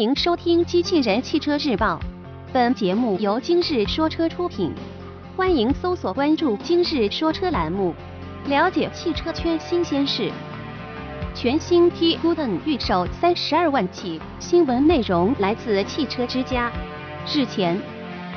[0.00, 1.96] 欢迎收听《机器人汽车日报》，
[2.54, 4.72] 本节目由今日说车出品。
[5.36, 7.94] 欢迎搜索关注“今日说车”栏目，
[8.46, 10.32] 了解汽车圈新鲜事。
[11.34, 16.72] 全新 T Golden 预售三十二万起，新闻内容来自汽车之家。
[17.30, 17.78] 日前，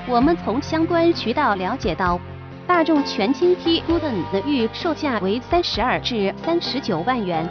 [0.06, 2.20] 我们从相关渠道了解到，
[2.68, 7.48] 大众全新 T Golden 的预售价为三十二至三十九万元。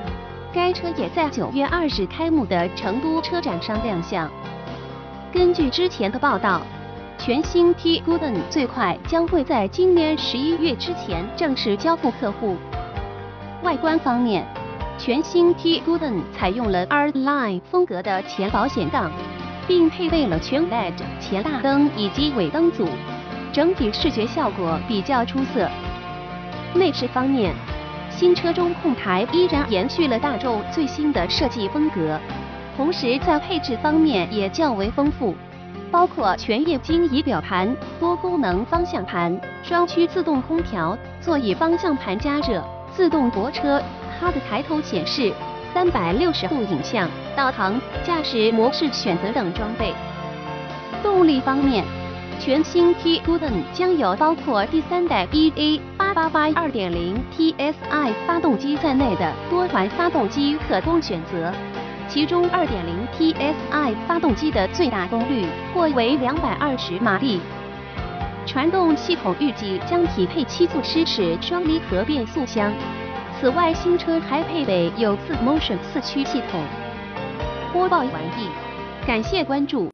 [0.52, 4.30] 该车也在九月二日开幕的成都车展上亮相。
[5.32, 6.60] 根据之前的报道，
[7.18, 12.56] 全新 T Golden 最快将会在今年十一月之前正式交付客户。
[13.62, 14.46] 外观方面，
[14.98, 19.10] 全新 T Golden 采用了 R Line 风格的前保险杠，
[19.66, 22.86] 并配备了全 LED 前大灯以及尾灯组，
[23.52, 25.66] 整体视觉效果比较出色。
[26.74, 27.54] 内饰方面，
[28.16, 32.18] 新车中控台依然延续了大众最新的设计风格，
[32.76, 35.34] 同时在配置方面也较为丰富，
[35.90, 42.62] 包括全液晶仪表盘、多功能方向盘、双区自动空调、座椅方向盘加热、
[42.94, 43.82] 自动泊车、
[44.20, 45.32] HUD 抬头显示、
[45.74, 49.92] 三百六十度影像、导航、驾驶模式选择等装备。
[51.02, 51.84] 动力方面，
[52.38, 55.80] 全新 T Golden 将有包括第三代 EA
[56.14, 61.50] 八八八二点零 TSI 发动机在内的多款发动机可供选择，
[62.06, 67.40] 其中二点零 TSI 发动机的最大功率或为两百二十马力。
[68.44, 72.70] 传动系统预计将匹配七速湿式双离合变速箱。
[73.40, 76.60] 此外，新车还配备有自 Motion 四驱系统。
[77.72, 78.48] 播报完毕，
[79.06, 79.90] 感谢关注。